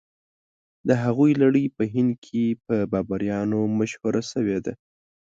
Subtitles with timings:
[0.87, 4.73] د هغوی لړۍ په هند کې په بابریانو مشهوره شوې ده.